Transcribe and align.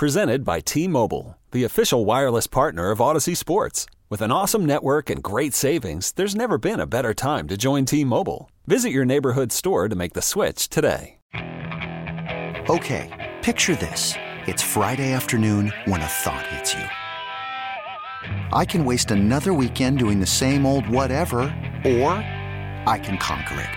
Presented 0.00 0.46
by 0.46 0.60
T 0.60 0.88
Mobile, 0.88 1.36
the 1.50 1.64
official 1.64 2.06
wireless 2.06 2.46
partner 2.46 2.90
of 2.90 3.00
Audacy 3.00 3.36
Sports. 3.36 3.84
With 4.08 4.22
an 4.22 4.32
awesome 4.32 4.64
network 4.64 5.10
and 5.10 5.22
great 5.22 5.52
savings, 5.52 6.12
there's 6.12 6.34
never 6.34 6.56
been 6.56 6.80
a 6.80 6.86
better 6.86 7.12
time 7.12 7.46
to 7.48 7.58
join 7.58 7.84
T 7.84 8.02
Mobile. 8.02 8.50
Visit 8.66 8.92
your 8.92 9.04
neighborhood 9.04 9.52
store 9.52 9.90
to 9.90 9.94
make 9.94 10.14
the 10.14 10.22
switch 10.22 10.70
today. 10.70 11.18
Okay, 12.70 13.10
picture 13.42 13.76
this. 13.76 14.14
It's 14.46 14.62
Friday 14.62 15.12
afternoon 15.12 15.70
when 15.84 16.00
a 16.00 16.06
thought 16.06 16.46
hits 16.46 16.72
you. 16.72 18.48
I 18.56 18.64
can 18.64 18.86
waste 18.86 19.10
another 19.10 19.52
weekend 19.52 19.98
doing 19.98 20.18
the 20.18 20.24
same 20.24 20.64
old 20.64 20.88
whatever, 20.88 21.40
or 21.84 22.14
I 22.88 22.98
can 23.02 23.18
conquer 23.18 23.68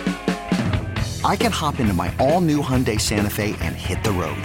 it. 0.00 1.24
I 1.24 1.36
can 1.36 1.52
hop 1.52 1.78
into 1.78 1.94
my 1.94 2.12
all 2.18 2.40
new 2.40 2.60
Hyundai 2.60 3.00
Santa 3.00 3.30
Fe 3.30 3.54
and 3.60 3.76
hit 3.76 4.02
the 4.02 4.10
road. 4.10 4.44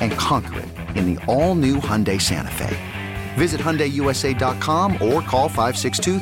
And 0.00 0.12
conquer 0.12 0.60
it 0.60 0.68
in 0.96 1.14
the 1.14 1.24
all-new 1.26 1.76
Hyundai 1.76 2.20
Santa 2.20 2.50
Fe. 2.50 2.76
Visit 3.34 3.60
HyundaiUSA.com 3.60 4.94
or 4.94 5.20
call 5.22 5.48
562 5.48 6.20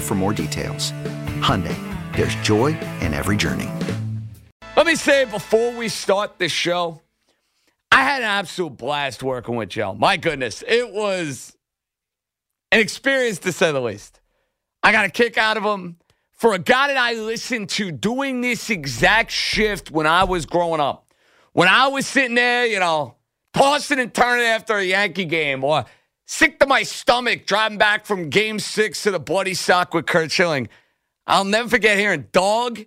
for 0.00 0.14
more 0.14 0.32
details. 0.32 0.92
Hyundai, 1.40 1.76
there's 2.16 2.34
joy 2.36 2.78
in 3.00 3.14
every 3.14 3.36
journey. 3.36 3.70
Let 4.76 4.86
me 4.86 4.96
say 4.96 5.24
before 5.24 5.72
we 5.72 5.88
start 5.88 6.38
the 6.38 6.48
show, 6.48 7.00
I 7.92 8.02
had 8.02 8.22
an 8.22 8.28
absolute 8.28 8.76
blast 8.76 9.22
working 9.22 9.54
with 9.54 9.68
Joe. 9.68 9.94
My 9.94 10.16
goodness, 10.16 10.64
it 10.66 10.92
was 10.92 11.56
an 12.72 12.80
experience 12.80 13.38
to 13.38 13.52
say 13.52 13.70
the 13.70 13.80
least. 13.80 14.20
I 14.82 14.90
got 14.90 15.04
a 15.04 15.10
kick 15.10 15.38
out 15.38 15.56
of 15.56 15.62
him 15.62 15.98
for 16.32 16.54
a 16.54 16.58
guy 16.58 16.88
that 16.88 16.96
I 16.96 17.14
listened 17.14 17.68
to 17.70 17.92
doing 17.92 18.40
this 18.40 18.68
exact 18.68 19.30
shift 19.30 19.92
when 19.92 20.08
I 20.08 20.24
was 20.24 20.44
growing 20.44 20.80
up. 20.80 21.03
When 21.54 21.68
I 21.68 21.86
was 21.86 22.04
sitting 22.04 22.34
there, 22.34 22.66
you 22.66 22.80
know, 22.80 23.14
tossing 23.52 24.00
and 24.00 24.12
turning 24.12 24.44
after 24.44 24.76
a 24.76 24.84
Yankee 24.84 25.24
game 25.24 25.62
or 25.62 25.84
sick 26.26 26.58
to 26.58 26.66
my 26.66 26.82
stomach 26.82 27.46
driving 27.46 27.78
back 27.78 28.06
from 28.06 28.28
game 28.28 28.58
six 28.58 29.04
to 29.04 29.12
the 29.12 29.20
bloody 29.20 29.54
sock 29.54 29.94
with 29.94 30.04
Curt 30.04 30.32
Schilling. 30.32 30.68
I'll 31.28 31.44
never 31.44 31.68
forget 31.68 31.96
hearing 31.96 32.26
Dog 32.32 32.80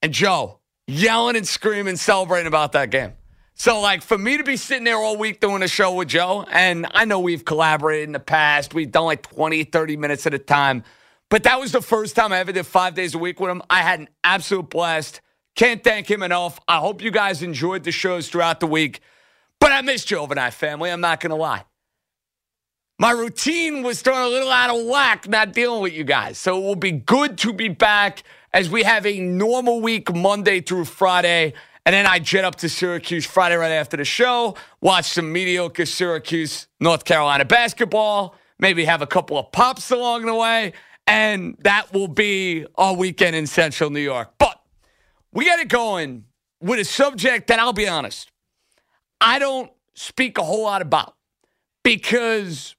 and 0.00 0.14
Joe 0.14 0.58
yelling 0.86 1.36
and 1.36 1.46
screaming, 1.46 1.96
celebrating 1.96 2.46
about 2.46 2.72
that 2.72 2.88
game. 2.88 3.12
So, 3.52 3.78
like, 3.78 4.00
for 4.00 4.16
me 4.16 4.38
to 4.38 4.44
be 4.44 4.56
sitting 4.56 4.84
there 4.84 4.96
all 4.96 5.18
week 5.18 5.40
doing 5.40 5.62
a 5.62 5.68
show 5.68 5.92
with 5.92 6.08
Joe, 6.08 6.46
and 6.50 6.86
I 6.92 7.04
know 7.04 7.20
we've 7.20 7.44
collaborated 7.44 8.08
in 8.08 8.12
the 8.12 8.20
past, 8.20 8.72
we've 8.72 8.90
done 8.90 9.04
like 9.04 9.22
20, 9.22 9.64
30 9.64 9.96
minutes 9.98 10.26
at 10.26 10.32
a 10.32 10.38
time. 10.38 10.82
But 11.28 11.42
that 11.42 11.60
was 11.60 11.72
the 11.72 11.82
first 11.82 12.16
time 12.16 12.32
I 12.32 12.38
ever 12.38 12.52
did 12.52 12.64
five 12.64 12.94
days 12.94 13.14
a 13.14 13.18
week 13.18 13.38
with 13.38 13.50
him. 13.50 13.60
I 13.68 13.82
had 13.82 14.00
an 14.00 14.08
absolute 14.24 14.70
blast. 14.70 15.20
Can't 15.58 15.82
thank 15.82 16.08
him 16.08 16.22
enough. 16.22 16.60
I 16.68 16.78
hope 16.78 17.02
you 17.02 17.10
guys 17.10 17.42
enjoyed 17.42 17.82
the 17.82 17.90
shows 17.90 18.28
throughout 18.28 18.60
the 18.60 18.68
week. 18.68 19.00
But 19.58 19.72
I 19.72 19.82
missed 19.82 20.08
you 20.08 20.18
overnight, 20.18 20.54
family. 20.54 20.88
I'm 20.88 21.00
not 21.00 21.18
going 21.18 21.30
to 21.30 21.36
lie. 21.36 21.64
My 23.00 23.10
routine 23.10 23.82
was 23.82 24.00
thrown 24.00 24.22
a 24.22 24.28
little 24.28 24.52
out 24.52 24.70
of 24.70 24.86
whack 24.86 25.26
not 25.26 25.52
dealing 25.52 25.82
with 25.82 25.94
you 25.94 26.04
guys. 26.04 26.38
So 26.38 26.56
it 26.56 26.60
will 26.60 26.76
be 26.76 26.92
good 26.92 27.38
to 27.38 27.52
be 27.52 27.66
back 27.66 28.22
as 28.52 28.70
we 28.70 28.84
have 28.84 29.04
a 29.04 29.18
normal 29.18 29.80
week 29.80 30.14
Monday 30.14 30.60
through 30.60 30.84
Friday. 30.84 31.54
And 31.84 31.92
then 31.92 32.06
I 32.06 32.20
jet 32.20 32.44
up 32.44 32.54
to 32.56 32.68
Syracuse 32.68 33.26
Friday 33.26 33.56
right 33.56 33.72
after 33.72 33.96
the 33.96 34.04
show, 34.04 34.54
watch 34.80 35.06
some 35.06 35.32
mediocre 35.32 35.86
Syracuse, 35.86 36.68
North 36.78 37.04
Carolina 37.04 37.44
basketball, 37.44 38.36
maybe 38.60 38.84
have 38.84 39.02
a 39.02 39.08
couple 39.08 39.36
of 39.36 39.50
pops 39.50 39.90
along 39.90 40.26
the 40.26 40.36
way 40.36 40.72
and 41.08 41.56
that 41.64 41.92
will 41.92 42.06
be 42.06 42.64
our 42.76 42.94
weekend 42.94 43.34
in 43.34 43.48
Central 43.48 43.90
New 43.90 43.98
York. 43.98 44.34
But 44.38 44.60
we 45.32 45.44
got 45.44 45.60
it 45.60 45.68
going 45.68 46.24
with 46.60 46.80
a 46.80 46.84
subject 46.84 47.48
that 47.48 47.58
I'll 47.58 47.72
be 47.72 47.88
honest, 47.88 48.30
I 49.20 49.38
don't 49.38 49.70
speak 49.94 50.38
a 50.38 50.42
whole 50.42 50.62
lot 50.62 50.82
about 50.82 51.14
because 51.82 52.76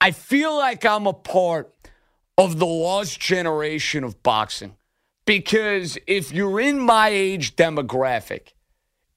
I 0.00 0.10
feel 0.12 0.56
like 0.56 0.84
I'm 0.84 1.06
a 1.06 1.12
part 1.12 1.74
of 2.36 2.58
the 2.58 2.66
lost 2.66 3.20
generation 3.20 4.04
of 4.04 4.22
boxing. 4.22 4.76
Because 5.26 5.98
if 6.06 6.32
you're 6.32 6.60
in 6.60 6.78
my 6.78 7.08
age 7.08 7.56
demographic, 7.56 8.52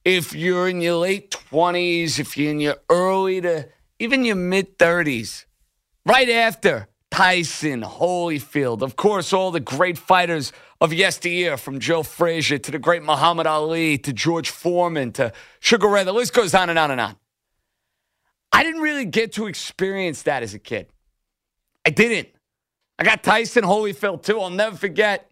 if 0.04 0.34
you're 0.34 0.68
in 0.68 0.82
your 0.82 0.98
late 0.98 1.32
20s, 1.32 2.20
if 2.20 2.38
you're 2.38 2.52
in 2.52 2.60
your 2.60 2.76
early 2.90 3.40
to 3.42 3.70
even 4.00 4.26
your 4.26 4.36
mid 4.36 4.78
30s, 4.78 5.46
right 6.06 6.28
after 6.28 6.88
Tyson, 7.12 7.82
Holyfield, 7.84 8.82
of 8.82 8.96
course, 8.96 9.32
all 9.32 9.52
the 9.52 9.60
great 9.60 9.98
fighters 9.98 10.52
of 10.82 10.92
yesteryear, 10.92 11.58
from 11.58 11.80
Joe 11.80 12.02
Frazier 12.02 12.58
to 12.58 12.72
the 12.72 12.80
great 12.80 13.04
Muhammad 13.04 13.46
Ali 13.46 14.00
to 14.00 14.12
George 14.12 14.50
Foreman 14.50 15.12
to 15.14 15.32
Sugar 15.60 15.88
Ray. 15.88 16.04
The 16.04 16.12
list 16.12 16.34
goes 16.34 16.56
on 16.56 16.72
and 16.72 16.80
on 16.80 16.90
and 16.90 17.00
on. 17.00 17.16
I 18.52 18.64
didn't 18.64 18.82
really 18.82 19.06
get 19.06 19.34
to 19.34 19.46
experience 19.46 20.24
that 20.24 20.42
as 20.42 20.56
a 20.56 20.60
kid. 20.60 20.88
I 21.86 21.92
didn't. 21.92 22.30
I 22.98 23.04
got 23.04 23.24
Tyson 23.24 23.64
Holyfield 23.64 24.24
too. 24.24 24.40
I'll 24.40 24.50
never 24.50 24.76
forget 24.76 25.30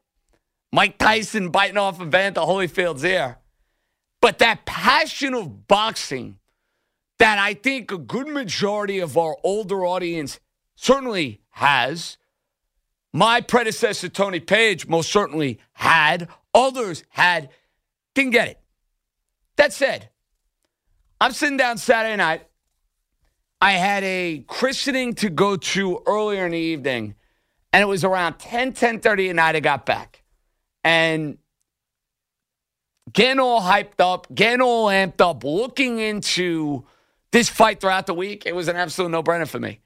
Mike 0.71 0.99
Tyson 0.99 1.49
biting 1.49 1.77
off 1.77 1.99
Evander 1.99 2.41
Holyfield's 2.41 3.03
ear. 3.03 3.39
But 4.21 4.37
that 4.39 4.65
passion 4.65 5.33
of 5.33 5.67
boxing 5.67 6.37
that 7.17 7.39
I 7.39 7.55
think 7.55 7.91
a 7.91 7.97
good 7.97 8.27
majority 8.27 8.99
of 8.99 9.17
our 9.17 9.35
older 9.43 9.83
audience 9.85 10.39
certainly 10.75 11.41
has. 11.51 12.18
My 13.11 13.41
predecessor, 13.41 14.09
Tony 14.09 14.39
Paige, 14.39 14.87
most 14.87 15.11
certainly 15.11 15.59
had. 15.73 16.29
Others 16.53 17.03
had. 17.09 17.49
Didn't 18.13 18.31
get 18.31 18.47
it. 18.49 18.59
That 19.57 19.73
said, 19.73 20.09
I'm 21.19 21.31
sitting 21.31 21.57
down 21.57 21.77
Saturday 21.77 22.15
night. 22.15 22.43
I 23.61 23.73
had 23.73 24.03
a 24.03 24.45
christening 24.47 25.15
to 25.15 25.29
go 25.29 25.57
to 25.57 26.01
earlier 26.05 26.45
in 26.45 26.53
the 26.53 26.57
evening, 26.57 27.15
and 27.73 27.81
it 27.81 27.87
was 27.87 28.05
around 28.05 28.39
10, 28.39 28.73
10.30 28.73 29.29
at 29.29 29.35
night 29.35 29.55
I 29.55 29.59
got 29.59 29.85
back. 29.85 30.23
And 30.83 31.39
getting 33.11 33.39
all 33.39 33.61
hyped 33.61 33.99
up, 33.99 34.33
getting 34.33 34.61
all 34.61 34.87
amped 34.87 35.19
up, 35.19 35.43
looking 35.43 35.99
into 35.99 36.85
this 37.31 37.49
fight 37.49 37.81
throughout 37.81 38.07
the 38.07 38.13
week, 38.13 38.45
it 38.45 38.55
was 38.55 38.69
an 38.69 38.77
absolute 38.77 39.09
no-brainer 39.09 39.47
for 39.47 39.59
me. 39.59 39.81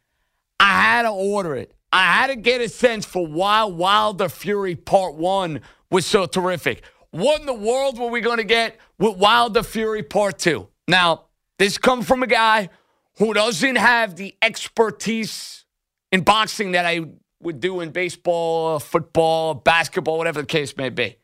I 0.60 0.72
had 0.82 1.02
to 1.04 1.10
order 1.10 1.56
it. 1.56 1.74
I 1.94 2.06
had 2.06 2.28
to 2.28 2.36
get 2.36 2.60
a 2.60 2.68
sense 2.68 3.06
for 3.06 3.28
why 3.28 3.66
Wilder 3.66 4.28
Fury 4.28 4.76
Part 4.76 5.14
1 5.14 5.62
was 5.92 6.08
so 6.08 6.26
terrific. 6.26 6.84
What 7.12 7.40
in 7.40 7.46
the 7.46 7.54
world 7.54 8.00
were 8.00 8.08
we 8.08 8.20
going 8.20 8.40
to 8.40 8.44
get 8.44 8.80
with 8.98 9.18
Wilder 9.18 9.62
Fury 9.62 10.02
Part 10.02 10.40
2? 10.40 10.68
Now, 10.88 11.26
this 11.60 11.78
comes 11.78 12.08
from 12.08 12.24
a 12.24 12.28
guy 12.28 12.70
who 13.20 13.32
doesn't 13.36 13.76
have 13.76 14.16
the 14.16 14.36
expertise 14.42 15.66
in 16.12 16.22
boxing 16.22 16.72
that 16.72 16.88
I 16.88 17.02
would 17.40 17.60
do 17.60 17.80
in 17.82 17.92
baseball, 17.92 18.80
football, 18.80 19.54
basketball, 19.54 20.18
whatever 20.18 20.42
the 20.42 20.48
case 20.48 20.76
may 20.76 20.90
be. 20.90 21.18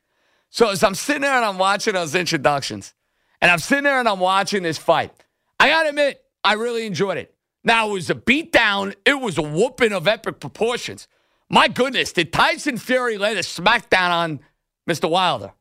So 0.51 0.69
as 0.69 0.83
I'm 0.83 0.93
sitting 0.93 1.23
there 1.23 1.33
and 1.33 1.45
I'm 1.45 1.57
watching 1.57 1.95
those 1.95 2.13
introductions, 2.13 2.93
and 3.41 3.49
I'm 3.49 3.57
sitting 3.57 3.85
there 3.85 3.99
and 3.99 4.07
I'm 4.07 4.19
watching 4.19 4.61
this 4.61 4.77
fight, 4.77 5.11
I 5.59 5.69
got 5.69 5.83
to 5.83 5.89
admit, 5.89 6.21
I 6.43 6.53
really 6.53 6.85
enjoyed 6.85 7.17
it. 7.17 7.33
Now, 7.69 7.89
it 7.89 7.93
was 7.93 8.09
a 8.09 8.15
beatdown. 8.15 8.95
It 9.05 9.21
was 9.21 9.37
a 9.37 9.43
whooping 9.43 9.93
of 9.93 10.07
epic 10.07 10.39
proportions. 10.39 11.07
My 11.51 11.67
goodness, 11.67 12.11
did 12.11 12.33
Tyson 12.33 12.77
Fury 12.77 13.19
lay 13.19 13.33
a 13.33 13.41
smackdown 13.41 14.09
on 14.09 14.39
Mr. 14.89 15.07
Wilder? 15.07 15.51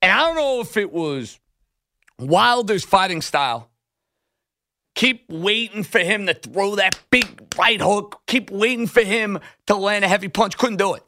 And 0.00 0.12
I 0.12 0.20
don't 0.20 0.36
know 0.36 0.60
if 0.60 0.76
it 0.76 0.92
was 0.92 1.40
Wilder's 2.20 2.84
fighting 2.84 3.20
style. 3.20 3.68
Keep 4.94 5.28
waiting 5.28 5.82
for 5.82 5.98
him 5.98 6.26
to 6.26 6.34
throw 6.34 6.76
that 6.76 6.96
big 7.10 7.52
right 7.58 7.80
hook. 7.80 8.22
Keep 8.28 8.52
waiting 8.52 8.86
for 8.86 9.02
him 9.02 9.40
to 9.66 9.74
land 9.74 10.04
a 10.04 10.08
heavy 10.08 10.28
punch. 10.28 10.56
Couldn't 10.56 10.76
do 10.76 10.94
it. 10.94 11.02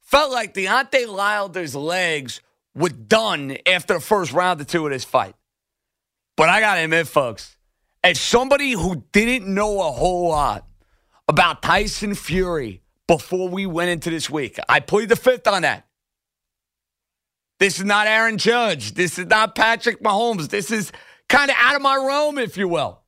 Felt 0.00 0.32
like 0.32 0.54
Deontay 0.54 1.06
Wilder's 1.06 1.74
legs 1.74 2.40
were 2.74 2.88
done 2.88 3.58
after 3.66 3.92
the 3.92 4.00
first 4.00 4.32
round 4.32 4.62
or 4.62 4.64
two 4.64 4.86
of 4.86 4.92
this 4.92 5.04
fight. 5.04 5.34
But 6.34 6.48
I 6.48 6.60
got 6.60 6.76
to 6.76 6.80
admit, 6.84 7.08
folks, 7.08 7.53
as 8.04 8.20
somebody 8.20 8.72
who 8.72 9.02
didn't 9.12 9.52
know 9.52 9.80
a 9.80 9.90
whole 9.90 10.28
lot 10.28 10.68
about 11.26 11.62
Tyson 11.62 12.14
Fury 12.14 12.82
before 13.08 13.48
we 13.48 13.64
went 13.64 13.90
into 13.90 14.10
this 14.10 14.28
week, 14.28 14.58
I 14.68 14.80
plead 14.80 15.08
the 15.08 15.16
fifth 15.16 15.48
on 15.48 15.62
that. 15.62 15.86
This 17.58 17.78
is 17.78 17.84
not 17.84 18.06
Aaron 18.06 18.36
Judge. 18.36 18.92
This 18.92 19.18
is 19.18 19.26
not 19.26 19.54
Patrick 19.54 20.02
Mahomes. 20.02 20.50
This 20.50 20.70
is 20.70 20.92
kind 21.30 21.50
of 21.50 21.56
out 21.58 21.76
of 21.76 21.82
my 21.82 21.96
realm, 21.96 22.38
if 22.38 22.58
you 22.58 22.68
will. 22.68 23.00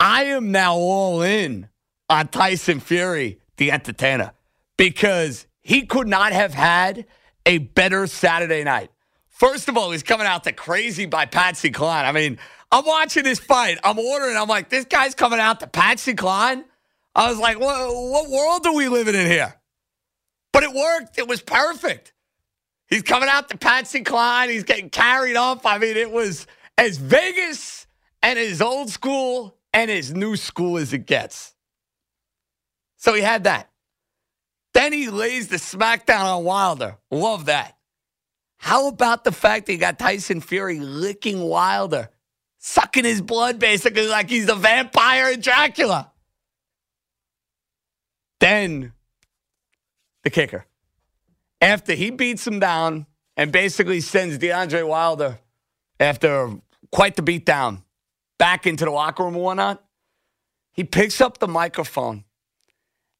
I 0.00 0.24
am 0.24 0.50
now 0.50 0.76
all 0.76 1.20
in 1.20 1.68
on 2.08 2.28
Tyson 2.28 2.80
Fury, 2.80 3.38
the 3.58 3.70
entertainer, 3.70 4.32
because 4.78 5.46
he 5.60 5.84
could 5.84 6.08
not 6.08 6.32
have 6.32 6.54
had 6.54 7.04
a 7.44 7.58
better 7.58 8.06
Saturday 8.06 8.64
night. 8.64 8.90
First 9.28 9.68
of 9.68 9.76
all, 9.76 9.90
he's 9.90 10.02
coming 10.02 10.26
out 10.26 10.44
to 10.44 10.52
crazy 10.52 11.04
by 11.04 11.26
Patsy 11.26 11.70
Cline. 11.70 12.06
I 12.06 12.12
mean, 12.12 12.38
I'm 12.72 12.86
watching 12.86 13.22
this 13.22 13.38
fight. 13.38 13.78
I'm 13.84 13.98
ordering. 13.98 14.36
I'm 14.36 14.48
like, 14.48 14.70
this 14.70 14.86
guy's 14.86 15.14
coming 15.14 15.38
out 15.38 15.60
to 15.60 15.66
Patsy 15.66 16.14
Cline. 16.14 16.64
I 17.14 17.28
was 17.28 17.38
like, 17.38 17.60
what, 17.60 17.94
what 17.94 18.30
world 18.30 18.66
are 18.66 18.74
we 18.74 18.88
living 18.88 19.14
in 19.14 19.26
here? 19.26 19.54
But 20.52 20.62
it 20.62 20.72
worked. 20.72 21.18
It 21.18 21.28
was 21.28 21.42
perfect. 21.42 22.14
He's 22.88 23.02
coming 23.02 23.28
out 23.30 23.50
to 23.50 23.58
Patsy 23.58 24.00
Cline. 24.00 24.48
He's 24.48 24.64
getting 24.64 24.88
carried 24.88 25.36
off. 25.36 25.66
I 25.66 25.76
mean, 25.78 25.96
it 25.96 26.10
was 26.10 26.46
as 26.78 26.96
Vegas 26.96 27.86
and 28.22 28.38
as 28.38 28.62
old 28.62 28.88
school 28.88 29.54
and 29.74 29.90
as 29.90 30.14
new 30.14 30.36
school 30.36 30.78
as 30.78 30.94
it 30.94 31.06
gets. 31.06 31.54
So 32.96 33.12
he 33.14 33.20
had 33.20 33.44
that. 33.44 33.68
Then 34.72 34.92
he 34.92 35.10
lays 35.10 35.48
the 35.48 35.56
smackdown 35.56 36.24
on 36.24 36.44
Wilder. 36.44 36.96
Love 37.10 37.46
that. 37.46 37.76
How 38.56 38.88
about 38.88 39.24
the 39.24 39.32
fact 39.32 39.66
that 39.66 39.72
he 39.72 39.78
got 39.78 39.98
Tyson 39.98 40.40
Fury 40.40 40.78
licking 40.78 41.40
Wilder, 41.40 42.08
sucking 42.62 43.04
his 43.04 43.20
blood 43.20 43.58
basically 43.58 44.06
like 44.06 44.30
he's 44.30 44.46
the 44.46 44.54
vampire 44.54 45.32
in 45.32 45.40
Dracula? 45.40 46.12
Then 48.40 48.92
the 50.22 50.30
kicker. 50.30 50.64
After 51.60 51.94
he 51.94 52.10
beats 52.10 52.46
him 52.46 52.60
down 52.60 53.06
and 53.36 53.52
basically 53.52 54.00
sends 54.00 54.38
Deontay 54.38 54.86
Wilder 54.86 55.38
after 56.00 56.50
quite 56.90 57.16
the 57.16 57.22
beatdown 57.22 57.82
back 58.38 58.66
into 58.66 58.84
the 58.84 58.90
locker 58.90 59.24
room 59.24 59.34
and 59.34 59.42
whatnot, 59.42 59.84
he 60.72 60.84
picks 60.84 61.20
up 61.20 61.38
the 61.38 61.48
microphone 61.48 62.24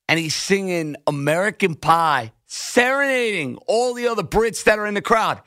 and 0.09 0.19
he's 0.19 0.35
singing 0.35 0.97
American 1.07 1.75
Pie, 1.75 2.33
serenading 2.47 3.57
all 3.67 3.95
the 3.95 4.07
other 4.07 4.23
Brits 4.23 4.65
that 4.65 4.79
are 4.79 4.87
in 4.87 4.95
the 4.95 5.03
crowd. 5.03 5.41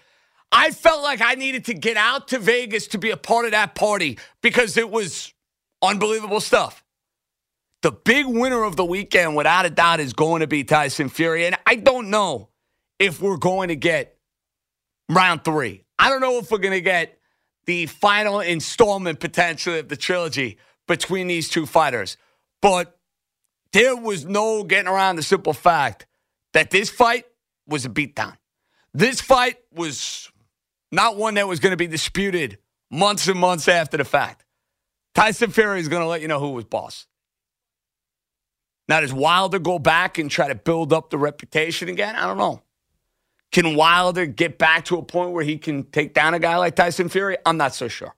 I 0.57 0.72
felt 0.72 1.04
like 1.04 1.19
I 1.22 1.36
needed 1.36 1.66
to 1.66 1.74
get 1.74 1.98
out 1.98 2.30
to 2.30 2.40
Vegas 2.40 2.88
to 2.88 2.98
be 2.98 3.12
a 3.12 3.18
part 3.18 3.44
of 3.44 3.52
that 3.52 3.75
party 3.75 4.18
because 4.42 4.78
it 4.78 4.90
was 4.90 5.34
unbelievable 5.81 6.40
stuff. 6.40 6.81
The 7.81 7.92
big 7.92 8.25
winner 8.25 8.63
of 8.63 8.78
the 8.78 8.86
weekend, 8.86 9.36
without 9.36 9.66
a 9.66 9.69
doubt, 9.69 10.00
is 10.00 10.13
going 10.13 10.40
to 10.40 10.48
be 10.48 10.63
Tyson 10.63 11.10
Fury. 11.10 11.46
And 11.46 11.57
I 11.66 11.75
don't 11.75 12.10
know 12.10 12.50
if 13.00 13.22
we're 13.22 13.36
going 13.36 13.68
to 13.68 13.75
get 13.75 14.18
round 15.10 15.44
three. 15.44 15.84
I 16.00 16.10
don't 16.10 16.22
know 16.22 16.38
if 16.38 16.50
we're 16.50 16.60
going 16.60 16.74
to 16.74 16.81
get 16.81 17.19
the 17.66 17.88
final 17.88 18.40
installment 18.40 19.19
potentially 19.19 19.80
of 19.80 19.90
the 19.90 19.98
trilogy 19.98 20.58
between 20.88 21.28
these 21.28 21.50
two 21.50 21.66
fighters. 21.66 22.16
But 22.62 22.98
there 23.74 23.98
was 23.98 24.25
no 24.25 24.63
getting 24.63 24.88
around 24.88 25.18
the 25.18 25.24
simple 25.24 25.54
fact 25.54 26.08
that 26.54 26.72
this 26.72 26.90
fight 26.90 27.25
was 27.68 27.84
a 27.84 27.90
beatdown. 27.90 28.38
This 28.94 29.19
fight 29.19 29.58
was 29.74 30.31
not 30.96 31.18
one 31.18 31.36
that 31.36 31.48
was 31.48 31.60
going 31.60 31.72
to 31.72 31.78
be 31.78 31.88
disputed 31.88 32.58
months 32.90 33.28
and 33.28 33.40
months 33.40 33.68
after 33.68 33.98
the 33.98 34.06
fact. 34.06 34.46
Tyson 35.14 35.52
Fury 35.52 35.80
is 35.80 35.88
going 35.88 36.02
to 36.02 36.08
let 36.08 36.22
you 36.22 36.28
know 36.28 36.40
who 36.40 36.52
was 36.52 36.66
boss. 36.66 37.08
Now, 38.88 39.02
does 39.02 39.14
Wilder 39.14 39.60
go 39.60 39.80
back 39.80 40.18
and 40.18 40.30
try 40.30 40.48
to 40.48 40.56
build 40.56 40.94
up 40.94 41.10
the 41.10 41.18
reputation 41.18 41.90
again? 41.90 42.16
I 42.16 42.28
don't 42.28 42.38
know. 42.38 42.62
Can 43.52 43.76
Wilder 43.76 44.26
get 44.26 44.58
back 44.58 44.86
to 44.86 44.98
a 44.98 45.04
point 45.04 45.32
where 45.32 45.44
he 45.44 45.58
can 45.58 45.84
take 45.84 46.14
down 46.14 46.34
a 46.34 46.40
guy 46.40 46.58
like 46.58 46.76
Tyson 46.76 47.10
Fury? 47.10 47.38
I'm 47.46 47.58
not 47.58 47.74
so 47.74 47.88
sure. 47.88 48.14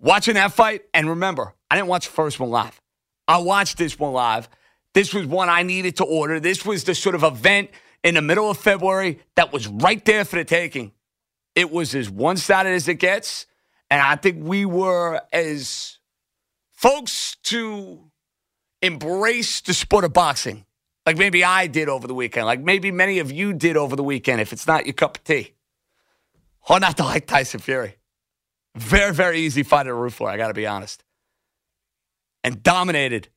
Watching 0.00 0.34
that 0.34 0.52
fight, 0.52 0.82
and 0.94 1.08
remember, 1.08 1.54
I 1.70 1.76
didn't 1.76 1.88
watch 1.88 2.06
the 2.06 2.12
first 2.12 2.38
one 2.38 2.50
live. 2.50 2.80
I 3.26 3.38
watched 3.38 3.78
this 3.78 3.98
one 3.98 4.12
live. 4.12 4.48
This 4.94 5.12
was 5.12 5.26
one 5.26 5.48
I 5.48 5.62
needed 5.62 5.96
to 5.96 6.04
order. 6.04 6.38
This 6.38 6.64
was 6.64 6.84
the 6.84 6.94
sort 6.94 7.14
of 7.14 7.24
event 7.24 7.70
in 8.04 8.14
the 8.14 8.22
middle 8.22 8.48
of 8.48 8.58
February 8.58 9.18
that 9.34 9.52
was 9.52 9.66
right 9.66 10.04
there 10.04 10.24
for 10.24 10.36
the 10.36 10.44
taking. 10.44 10.92
It 11.58 11.70
was 11.70 11.94
as 11.94 12.08
one 12.08 12.36
sided 12.36 12.70
as 12.70 12.86
it 12.86 12.94
gets. 12.94 13.46
And 13.90 14.00
I 14.00 14.16
think 14.16 14.44
we 14.44 14.64
were 14.64 15.20
as 15.32 15.98
folks 16.72 17.36
to 17.44 18.10
embrace 18.80 19.60
the 19.60 19.74
sport 19.74 20.04
of 20.04 20.12
boxing 20.12 20.64
like 21.08 21.16
maybe 21.16 21.42
I 21.42 21.68
did 21.68 21.88
over 21.88 22.06
the 22.06 22.12
weekend, 22.12 22.44
like 22.44 22.60
maybe 22.60 22.90
many 22.90 23.18
of 23.18 23.32
you 23.32 23.54
did 23.54 23.78
over 23.78 23.96
the 23.96 24.02
weekend, 24.02 24.42
if 24.42 24.52
it's 24.52 24.66
not 24.66 24.84
your 24.84 24.92
cup 24.92 25.16
of 25.16 25.24
tea. 25.24 25.54
Or 26.68 26.78
not 26.78 26.98
to 26.98 27.04
like 27.04 27.26
Tyson 27.26 27.60
Fury. 27.60 27.96
Very, 28.76 29.14
very 29.14 29.40
easy 29.40 29.62
fighter 29.62 29.88
to 29.88 29.94
root 29.94 30.12
for, 30.12 30.28
I 30.28 30.36
got 30.36 30.48
to 30.48 30.54
be 30.54 30.66
honest. 30.66 31.02
And 32.44 32.62
dominated 32.62 33.28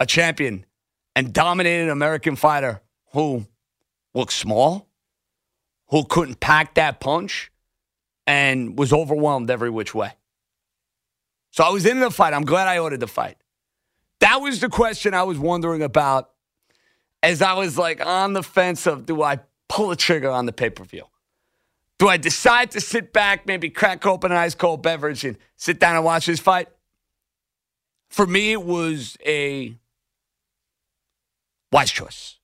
a 0.00 0.06
champion 0.06 0.64
and 1.14 1.34
dominated 1.34 1.84
an 1.84 1.90
American 1.90 2.36
fighter 2.36 2.80
who 3.12 3.44
looks 4.14 4.34
small, 4.34 4.85
who 5.88 6.04
couldn't 6.04 6.40
pack 6.40 6.74
that 6.74 7.00
punch, 7.00 7.50
and 8.26 8.76
was 8.78 8.92
overwhelmed 8.92 9.50
every 9.50 9.70
which 9.70 9.94
way. 9.94 10.12
So 11.50 11.64
I 11.64 11.70
was 11.70 11.86
in 11.86 12.00
the 12.00 12.10
fight. 12.10 12.34
I'm 12.34 12.44
glad 12.44 12.68
I 12.68 12.78
ordered 12.78 13.00
the 13.00 13.06
fight. 13.06 13.36
That 14.20 14.40
was 14.40 14.60
the 14.60 14.68
question 14.68 15.14
I 15.14 15.22
was 15.22 15.38
wondering 15.38 15.82
about 15.82 16.30
as 17.22 17.42
I 17.42 17.54
was 17.54 17.78
like 17.78 18.04
on 18.04 18.32
the 18.32 18.42
fence 18.42 18.86
of 18.86 19.06
do 19.06 19.22
I 19.22 19.40
pull 19.68 19.88
the 19.88 19.96
trigger 19.96 20.30
on 20.30 20.46
the 20.46 20.52
pay 20.52 20.70
per 20.70 20.84
view? 20.84 21.04
Do 21.98 22.08
I 22.08 22.18
decide 22.18 22.72
to 22.72 22.80
sit 22.80 23.12
back, 23.12 23.46
maybe 23.46 23.70
crack 23.70 24.04
open 24.04 24.32
an 24.32 24.38
ice 24.38 24.54
cold 24.54 24.82
beverage 24.82 25.24
and 25.24 25.38
sit 25.56 25.80
down 25.80 25.96
and 25.96 26.04
watch 26.04 26.26
this 26.26 26.40
fight? 26.40 26.68
For 28.10 28.26
me, 28.26 28.52
it 28.52 28.62
was 28.62 29.16
a 29.24 29.76
wise 31.72 31.90
choice. 31.90 32.36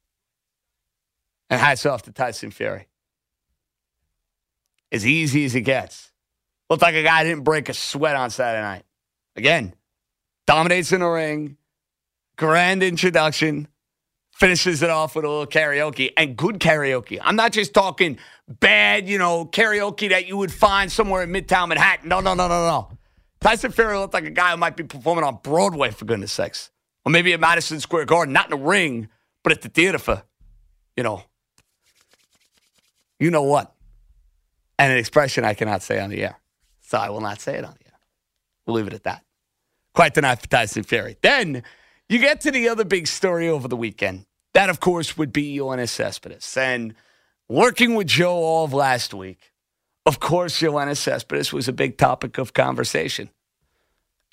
And 1.51 1.61
hats 1.61 1.85
off 1.85 2.03
to 2.03 2.13
Tyson 2.13 2.51
Fury. 2.51 2.87
As 4.93 5.07
easy 5.07 5.45
as 5.47 5.55
it 5.55 5.63
gets. 5.63 6.13
Looked 6.69 6.83
like 6.83 6.95
a 6.95 7.03
guy 7.03 7.25
didn't 7.25 7.45
break 7.45 7.69
a 7.69 7.75
sweat 7.75 8.15
on 8.15 8.31
Saturday 8.31 8.63
night. 8.63 8.85
Again, 9.35 9.75
dominates 10.47 10.93
in 10.93 11.01
the 11.01 11.09
ring, 11.09 11.57
grand 12.37 12.83
introduction, 12.83 13.69
finishes 14.33 14.83
it 14.83 14.91
off 14.91 15.17
with 15.17 15.25
a 15.25 15.29
little 15.29 15.47
karaoke 15.47 16.11
and 16.17 16.37
good 16.37 16.59
karaoke. 16.59 17.19
I'm 17.23 17.37
not 17.37 17.53
just 17.53 17.73
talking 17.73 18.19
bad, 18.49 19.09
you 19.09 19.17
know, 19.19 19.47
karaoke 19.47 20.11
that 20.11 20.27
you 20.27 20.37
would 20.37 20.53
find 20.53 20.93
somewhere 20.93 21.23
in 21.23 21.31
Midtown 21.31 21.69
Manhattan. 21.69 22.09
No, 22.09 22.21
no, 22.21 22.35
no, 22.35 22.49
no, 22.49 22.67
no. 22.67 22.99
Tyson 23.41 23.73
Fury 23.73 23.97
looked 23.97 24.15
like 24.15 24.25
a 24.25 24.31
guy 24.31 24.53
who 24.53 24.57
might 24.57 24.77
be 24.77 24.85
performing 24.85 25.25
on 25.25 25.39
Broadway, 25.43 25.91
for 25.91 26.05
goodness 26.05 26.33
sakes. 26.33 26.71
Or 27.05 27.11
maybe 27.11 27.33
at 27.33 27.41
Madison 27.41 27.81
Square 27.81 28.05
Garden, 28.07 28.33
not 28.33 28.53
in 28.53 28.59
the 28.59 28.65
ring, 28.65 29.09
but 29.43 29.53
at 29.53 29.63
the 29.63 29.69
theater 29.69 29.99
for, 29.99 30.23
you 30.97 31.03
know, 31.03 31.25
you 33.19 33.31
know 33.31 33.43
what? 33.43 33.75
And 34.83 34.91
an 34.91 34.99
expression 34.99 35.45
I 35.45 35.55
cannot 35.55 35.81
say 35.85 36.01
on 36.01 36.11
the 36.11 36.25
air. 36.25 36.41
So 36.81 36.99
I 36.99 37.09
will 37.09 37.21
not 37.21 37.41
say 37.41 37.57
it 37.57 37.65
on 37.65 37.77
the 37.79 37.87
air. 37.87 37.99
We'll 38.67 38.75
leave 38.75 38.89
it 38.89 38.93
at 38.93 39.05
that. 39.05 39.23
Quite 39.95 40.17
an 40.17 40.25
Tyson 40.51 40.83
Fury. 40.83 41.17
Then 41.23 41.63
you 42.09 42.19
get 42.19 42.41
to 42.41 42.51
the 42.51 42.69
other 42.69 42.85
big 42.85 43.07
story 43.07 43.49
over 43.49 43.69
the 43.69 43.77
weekend. 43.77 44.27
That, 44.55 44.71
of 44.71 44.81
course, 44.81 45.17
would 45.17 45.33
be 45.33 45.57
Yoenis 45.57 45.91
Cespedes. 45.91 46.57
And 46.57 46.95
working 47.49 47.95
with 47.95 48.09
Joe 48.09 48.35
all 48.35 48.65
of 48.65 48.73
last 48.73 49.15
week, 49.15 49.53
of 50.05 50.19
course, 50.19 50.61
Yoenis 50.61 50.97
Cespedes 50.97 51.53
was 51.53 51.69
a 51.69 51.73
big 51.73 51.97
topic 51.97 52.37
of 52.39 52.53
conversation. 52.53 53.31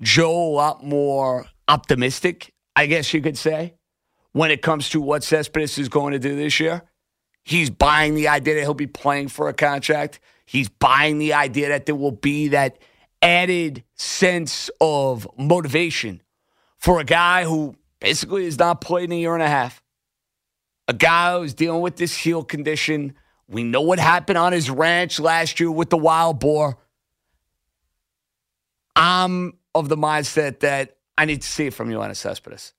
Joe, 0.02 0.32
a 0.32 0.50
lot 0.50 0.84
more 0.84 1.46
optimistic, 1.68 2.56
I 2.76 2.88
guess 2.88 3.14
you 3.14 3.22
could 3.22 3.38
say, 3.38 3.76
when 4.32 4.50
it 4.50 4.64
comes 4.64 4.90
to 4.90 5.00
what 5.00 5.24
Cespedes 5.24 5.78
is 5.78 5.90
going 5.90 6.14
to 6.14 6.20
do 6.20 6.36
this 6.36 6.60
year. 6.60 6.89
He's 7.50 7.72
buying 7.72 8.14
the 8.14 8.28
idea 8.28 8.54
that 8.54 8.62
he'll 8.62 8.76
be 8.76 8.86
playing 8.86 9.30
for 9.30 9.50
a 9.50 9.54
contract. 9.54 10.20
He's 10.46 10.70
buying 10.70 11.18
the 11.18 11.34
idea 11.34 11.70
that 11.70 11.88
there 11.88 11.96
will 11.96 12.12
be 12.12 12.50
that 12.50 12.78
added 13.24 13.84
sense 13.96 14.70
of 14.80 15.28
motivation 15.36 16.22
for 16.78 17.00
a 17.00 17.04
guy 17.04 17.46
who 17.46 17.76
basically 18.00 18.46
has 18.46 18.60
not 18.60 18.82
played 18.82 19.06
in 19.06 19.14
a 19.14 19.20
year 19.20 19.34
and 19.34 19.42
a 19.42 19.50
half. 19.50 19.82
A 20.88 20.94
guy 20.94 21.40
who's 21.40 21.56
dealing 21.56 21.82
with 21.82 21.96
this 21.96 22.16
heel 22.16 22.44
condition. 22.44 23.16
We 23.48 23.64
know 23.64 23.82
what 23.82 23.98
happened 23.98 24.38
on 24.38 24.54
his 24.54 24.70
ranch 24.70 25.20
last 25.20 25.60
year 25.60 25.72
with 25.72 25.90
the 25.90 25.98
wild 25.98 26.40
boar. 26.40 26.78
I'm 28.96 29.58
of 29.74 29.90
the 29.90 29.98
mindset 29.98 30.60
that 30.60 30.98
I 31.18 31.26
need 31.26 31.42
to 31.42 31.48
see 31.48 31.66
it 31.66 31.74
from 31.74 31.90
Yoenis 31.90 32.18
Cespedes. 32.18 32.74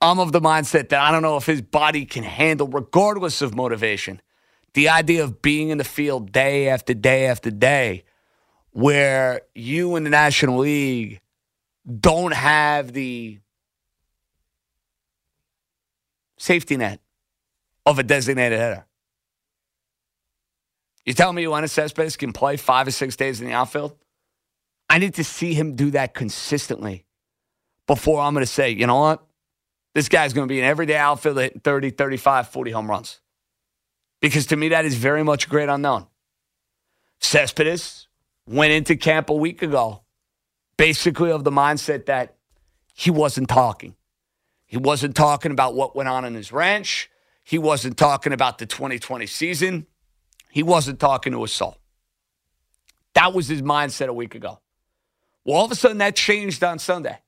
I'm 0.00 0.18
of 0.18 0.32
the 0.32 0.40
mindset 0.40 0.88
that 0.88 1.00
I 1.00 1.10
don't 1.10 1.22
know 1.22 1.36
if 1.36 1.46
his 1.46 1.60
body 1.60 2.06
can 2.06 2.22
handle, 2.24 2.66
regardless 2.66 3.42
of 3.42 3.54
motivation, 3.54 4.20
the 4.72 4.88
idea 4.88 5.22
of 5.22 5.42
being 5.42 5.68
in 5.68 5.78
the 5.78 5.84
field 5.84 6.32
day 6.32 6.68
after 6.68 6.94
day 6.94 7.26
after 7.26 7.50
day, 7.50 8.04
where 8.70 9.42
you 9.54 9.96
in 9.96 10.04
the 10.04 10.10
National 10.10 10.58
League 10.58 11.20
don't 12.00 12.32
have 12.32 12.92
the 12.92 13.40
safety 16.38 16.76
net 16.76 17.00
of 17.84 17.98
a 17.98 18.02
designated 18.02 18.58
hitter. 18.58 18.86
You 21.04 21.14
tell 21.14 21.32
me 21.32 21.44
Yoenis 21.44 21.70
Cespedes 21.70 22.16
can 22.16 22.32
play 22.32 22.56
five 22.56 22.86
or 22.86 22.90
six 22.90 23.16
days 23.16 23.40
in 23.40 23.48
the 23.48 23.52
outfield? 23.52 23.96
I 24.88 24.98
need 24.98 25.14
to 25.14 25.24
see 25.24 25.54
him 25.54 25.74
do 25.74 25.90
that 25.92 26.14
consistently 26.14 27.04
before 27.86 28.20
I'm 28.20 28.34
going 28.34 28.46
to 28.46 28.50
say, 28.50 28.70
you 28.70 28.86
know 28.86 28.98
what? 28.98 29.26
This 29.94 30.08
guy's 30.08 30.32
going 30.32 30.46
to 30.46 30.52
be 30.52 30.60
an 30.60 30.66
everyday 30.66 30.96
outfielder 30.96 31.42
hitting 31.42 31.60
30, 31.60 31.90
35, 31.90 32.48
40 32.48 32.70
home 32.70 32.88
runs. 32.88 33.20
Because 34.20 34.46
to 34.46 34.56
me, 34.56 34.68
that 34.68 34.84
is 34.84 34.94
very 34.94 35.24
much 35.24 35.46
a 35.46 35.48
great 35.48 35.68
unknown. 35.68 36.06
Cespedes 37.20 38.08
went 38.46 38.72
into 38.72 38.96
camp 38.96 39.30
a 39.30 39.34
week 39.34 39.62
ago, 39.62 40.02
basically 40.76 41.30
of 41.30 41.44
the 41.44 41.50
mindset 41.50 42.06
that 42.06 42.36
he 42.94 43.10
wasn't 43.10 43.48
talking. 43.48 43.94
He 44.66 44.76
wasn't 44.76 45.16
talking 45.16 45.50
about 45.50 45.74
what 45.74 45.96
went 45.96 46.08
on 46.08 46.24
in 46.24 46.34
his 46.34 46.52
ranch. 46.52 47.10
He 47.42 47.58
wasn't 47.58 47.96
talking 47.96 48.32
about 48.32 48.58
the 48.58 48.66
2020 48.66 49.26
season. 49.26 49.86
He 50.50 50.62
wasn't 50.62 51.00
talking 51.00 51.32
to 51.32 51.42
his 51.42 51.52
soul. 51.52 51.76
That 53.14 53.32
was 53.32 53.48
his 53.48 53.62
mindset 53.62 54.06
a 54.06 54.12
week 54.12 54.34
ago. 54.34 54.60
Well, 55.44 55.56
all 55.56 55.64
of 55.64 55.72
a 55.72 55.74
sudden 55.74 55.98
that 55.98 56.14
changed 56.14 56.62
on 56.62 56.78
Sunday 56.78 57.18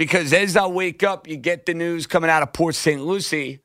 because 0.00 0.32
as 0.32 0.56
I 0.56 0.66
wake 0.66 1.02
up, 1.02 1.28
you 1.28 1.36
get 1.36 1.66
the 1.66 1.74
news 1.74 2.06
coming 2.06 2.30
out 2.30 2.42
of 2.42 2.54
Port 2.54 2.74
St. 2.74 3.02
Lucie 3.02 3.60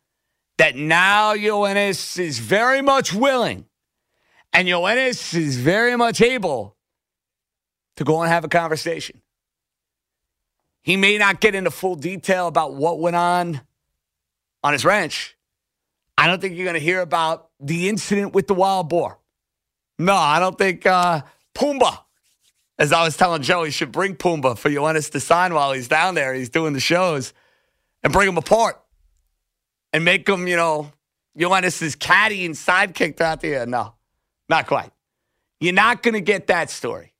that 0.57 0.75
now 0.75 1.33
Yoenis 1.33 2.19
is 2.19 2.39
very 2.39 2.81
much 2.81 3.13
willing 3.13 3.63
and 4.51 4.67
Yoenis 4.67 5.33
is 5.33 5.55
very 5.55 5.95
much 5.95 6.19
able 6.19 6.75
to 7.95 8.03
go 8.03 8.21
and 8.21 8.29
have 8.29 8.43
a 8.43 8.49
conversation. 8.49 9.21
He 10.83 10.97
may 10.97 11.17
not 11.17 11.39
get 11.39 11.55
into 11.55 11.71
full 11.71 11.95
detail 11.95 12.47
about 12.47 12.75
what 12.75 12.99
went 12.99 13.15
on 13.15 13.61
on 14.61 14.73
his 14.73 14.83
ranch. 14.83 15.37
I 16.17 16.27
don't 16.27 16.41
think 16.41 16.57
you're 16.57 16.65
going 16.65 16.73
to 16.73 16.81
hear 16.81 16.99
about 16.99 17.47
the 17.61 17.87
incident 17.87 18.33
with 18.33 18.47
the 18.47 18.55
wild 18.55 18.89
boar. 18.89 19.19
No, 19.97 20.13
I 20.13 20.41
don't 20.41 20.57
think 20.57 20.85
uh, 20.85 21.21
Pumbaa, 21.55 21.99
as 22.77 22.91
I 22.91 23.03
was 23.03 23.15
telling 23.15 23.41
Joe, 23.41 23.63
he 23.63 23.71
should 23.71 23.91
bring 23.91 24.15
Pumbaa 24.15 24.57
for 24.57 24.69
Yoenis 24.69 25.11
to 25.11 25.19
sign 25.19 25.53
while 25.53 25.71
he's 25.71 25.87
down 25.87 26.15
there. 26.15 26.33
He's 26.33 26.49
doing 26.49 26.73
the 26.73 26.79
shows 26.79 27.33
and 28.03 28.11
bring 28.11 28.27
him 28.27 28.37
apart 28.37 28.81
and 29.93 30.03
make 30.03 30.27
him, 30.27 30.47
you 30.47 30.57
know, 30.57 30.91
Yoenis' 31.37 31.97
caddy 31.97 32.45
and 32.45 32.55
sidekick 32.55 33.17
throughout 33.17 33.41
the 33.41 33.47
year. 33.47 33.65
No, 33.65 33.93
not 34.49 34.67
quite. 34.67 34.91
You're 35.59 35.73
not 35.73 36.03
going 36.03 36.13
to 36.15 36.21
get 36.21 36.47
that 36.47 36.69
story. 36.69 37.13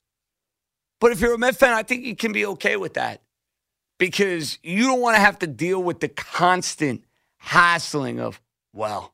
But 1.00 1.12
if 1.12 1.21
you're 1.21 1.33
a 1.33 1.38
Met 1.38 1.55
fan, 1.55 1.74
I 1.74 1.83
think 1.83 2.05
you 2.05 2.15
can 2.15 2.31
be 2.31 2.45
okay 2.47 2.77
with 2.77 2.95
that 2.95 3.21
because 3.97 4.59
you 4.63 4.83
don't 4.83 5.01
want 5.01 5.15
to 5.15 5.21
have 5.21 5.39
to 5.39 5.47
deal 5.47 5.81
with 5.81 6.00
the 6.00 6.07
constant 6.07 7.03
hassling 7.38 8.19
of, 8.19 8.41
well, 8.74 9.13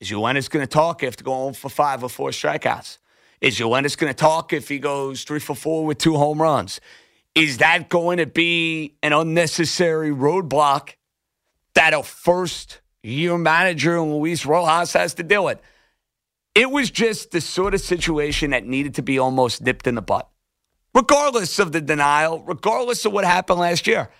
is 0.00 0.10
Yoenis 0.10 0.50
going 0.50 0.62
to 0.62 0.70
talk 0.70 1.02
after 1.02 1.24
going 1.24 1.54
for 1.54 1.68
five 1.68 2.02
or 2.02 2.08
four 2.08 2.30
strikeouts? 2.30 2.98
Is 3.40 3.58
Yoenis 3.58 3.96
going 3.96 4.12
to 4.12 4.16
talk 4.16 4.52
if 4.52 4.68
he 4.68 4.78
goes 4.78 5.24
three 5.24 5.40
for 5.40 5.54
four 5.54 5.84
with 5.86 5.98
two 5.98 6.16
home 6.16 6.40
runs? 6.40 6.80
Is 7.34 7.58
that 7.58 7.88
going 7.88 8.18
to 8.18 8.26
be 8.26 8.96
an 9.02 9.12
unnecessary 9.12 10.10
roadblock 10.10 10.94
that 11.74 11.94
a 11.94 12.02
first 12.02 12.80
year 13.02 13.38
manager 13.38 13.96
in 13.96 14.12
Luis 14.12 14.44
Rojas 14.44 14.92
has 14.92 15.14
to 15.14 15.22
deal 15.22 15.44
with? 15.44 15.60
It 16.54 16.70
was 16.70 16.90
just 16.90 17.30
the 17.30 17.40
sort 17.40 17.74
of 17.74 17.80
situation 17.80 18.50
that 18.50 18.66
needed 18.66 18.96
to 18.96 19.02
be 19.02 19.18
almost 19.18 19.62
nipped 19.62 19.86
in 19.86 19.94
the 19.94 20.02
butt 20.02 20.28
regardless 20.94 21.58
of 21.58 21.72
the 21.72 21.80
denial, 21.80 22.40
regardless 22.40 23.04
of 23.04 23.12
what 23.12 23.24
happened 23.24 23.60
last 23.60 23.86
year. 23.86 24.10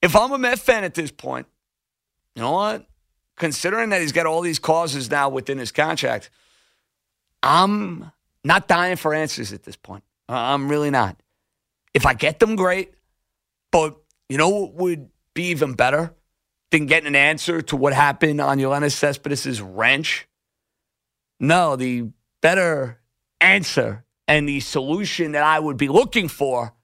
If 0.00 0.16
I'm 0.16 0.32
a 0.32 0.38
Met 0.38 0.58
fan 0.58 0.84
at 0.84 0.94
this 0.94 1.10
point, 1.10 1.46
you 2.34 2.42
know 2.42 2.52
what? 2.52 2.86
Considering 3.36 3.90
that 3.90 4.00
he's 4.00 4.12
got 4.12 4.26
all 4.26 4.40
these 4.40 4.58
clauses 4.58 5.10
now 5.10 5.28
within 5.28 5.58
his 5.58 5.72
contract, 5.72 6.30
I'm 7.42 8.10
not 8.44 8.68
dying 8.68 8.96
for 8.96 9.14
answers 9.14 9.52
at 9.52 9.62
this 9.62 9.76
point. 9.76 10.04
Uh, 10.28 10.34
I'm 10.34 10.68
really 10.68 10.90
not. 10.90 11.20
If 11.94 12.06
I 12.06 12.14
get 12.14 12.38
them, 12.38 12.56
great. 12.56 12.94
But 13.70 13.96
you 14.28 14.38
know 14.38 14.48
what 14.48 14.74
would 14.74 15.10
be 15.34 15.50
even 15.50 15.74
better 15.74 16.14
than 16.70 16.86
getting 16.86 17.08
an 17.08 17.16
answer 17.16 17.62
to 17.62 17.76
what 17.76 17.92
happened 17.92 18.40
on 18.40 18.58
Yoenis 18.58 18.92
Cespedes' 18.92 19.60
wrench? 19.60 20.28
No, 21.40 21.76
the 21.76 22.10
better 22.40 23.00
answer 23.40 24.04
and 24.28 24.48
the 24.48 24.60
solution 24.60 25.32
that 25.32 25.42
I 25.42 25.58
would 25.58 25.76
be 25.76 25.88
looking 25.88 26.28
for 26.28 26.74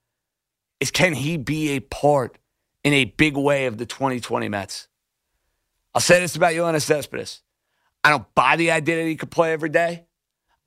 is 0.81 0.91
can 0.91 1.15
he 1.15 1.37
be 1.37 1.71
a 1.71 1.81
part 1.81 2.38
in 2.85 2.93
a 2.93 3.05
big 3.05 3.37
way 3.37 3.67
of 3.67 3.79
the 3.79 3.87
2020 3.87 4.49
Mets? 4.49 4.88
I'll 5.95 6.00
say 6.00 6.21
this 6.21 6.37
about 6.37 6.53
Yoenis 6.53 6.83
Cespedes. 6.83 7.43
I 8.05 8.11
don't 8.11 8.35
buy 8.35 8.57
the 8.57 8.71
idea 8.71 8.97
that 8.97 9.09
he 9.09 9.17
could 9.17 9.31
play 9.31 9.53
every 9.53 9.69
day. 9.69 10.07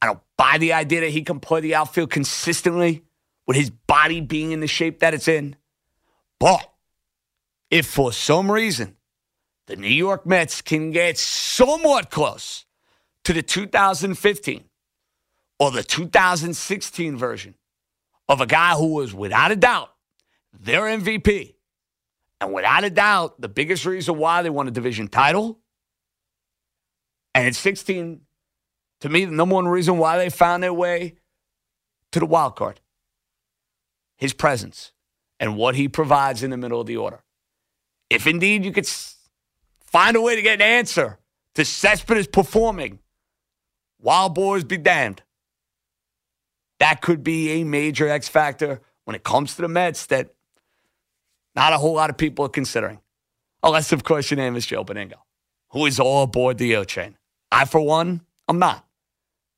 I 0.02 0.08
don't 0.08 0.20
buy 0.38 0.58
the 0.58 0.74
idea 0.74 1.02
that 1.02 1.10
he 1.10 1.24
can 1.24 1.40
play 1.40 1.62
the 1.62 1.76
outfield 1.76 2.10
consistently 2.10 3.04
with 3.46 3.58
his 3.58 3.70
body 3.70 4.22
being 4.22 4.52
in 4.52 4.60
the 4.60 4.68
shape 4.68 5.00
that 5.00 5.14
it's 5.14 5.28
in. 5.28 5.56
But 6.40 6.72
if 7.70 7.86
for 7.86 8.12
some 8.12 8.52
reason 8.52 8.98
the 9.68 9.76
New 9.76 9.88
York 9.88 10.26
Mets 10.26 10.62
can 10.62 10.92
get 10.92 11.18
somewhat 11.18 12.10
close 12.10 12.66
to 13.24 13.34
the 13.34 13.44
2015 13.44 14.64
or 15.60 15.72
the 15.72 15.84
2016 15.84 17.18
version 17.18 17.56
of 18.28 18.42
a 18.42 18.48
guy 18.48 18.74
who 18.74 18.94
was 18.94 19.14
without 19.14 19.52
a 19.52 19.56
doubt 19.56 19.92
their 20.60 20.84
MVP. 20.84 21.54
And 22.40 22.54
without 22.54 22.84
a 22.84 22.90
doubt, 22.90 23.40
the 23.40 23.48
biggest 23.48 23.86
reason 23.86 24.18
why 24.18 24.42
they 24.42 24.50
won 24.50 24.68
a 24.68 24.72
division 24.72 25.08
title. 25.08 25.60
And 27.34 27.48
at 27.48 27.56
16, 27.56 28.22
to 29.02 29.10
me, 29.10 29.26
the 29.26 29.32
number 29.32 29.56
one 29.56 29.68
reason 29.68 29.98
why 29.98 30.18
they 30.18 30.30
found 30.30 30.64
their 30.64 30.74
way 30.74 31.16
to 32.12 32.20
the 32.20 32.26
wild 32.26 32.56
card. 32.56 32.80
His 34.18 34.34
presence 34.34 34.92
and 35.40 35.56
what 35.56 35.76
he 35.76 35.88
provides 35.88 36.44
in 36.44 36.52
the 36.52 36.58
middle 36.58 36.80
of 36.80 36.88
the 36.88 36.98
order. 36.98 37.24
If 38.10 38.28
indeed 38.28 38.64
you 38.64 38.72
could 38.72 38.88
find 39.80 40.16
a 40.16 40.22
way 40.22 40.36
to 40.36 40.42
get 40.42 40.56
an 40.56 40.62
answer 40.62 41.20
to 41.56 41.66
Cespedes 41.66 42.28
performing, 42.28 43.00
wild 44.00 44.36
boars 44.36 44.64
be 44.64 44.78
damned 44.78 45.24
that 46.82 47.00
could 47.00 47.24
be 47.24 47.62
a 47.62 47.64
major 47.64 48.10
X 48.10 48.28
factor 48.28 48.82
when 49.06 49.16
it 49.16 49.24
comes 49.24 49.56
to 49.56 49.62
the 49.62 49.68
Mets 49.68 50.08
that 50.08 50.34
not 51.56 51.74
a 51.74 51.78
whole 51.78 51.94
lot 51.94 52.10
of 52.10 52.18
people 52.18 52.44
are 52.44 52.50
considering. 52.50 53.00
Unless, 53.62 53.92
of 53.92 54.04
course, 54.04 54.32
your 54.32 54.38
name 54.38 54.56
is 54.56 54.66
Joe 54.66 54.84
Benigno, 54.84 55.20
who 55.70 55.86
is 55.86 56.00
all 56.00 56.24
aboard 56.24 56.58
the 56.58 56.76
O 56.76 56.84
train. 56.84 57.20
I, 57.52 57.66
for 57.66 57.82
one, 57.82 58.22
I'm 58.48 58.58
not. 58.58 58.84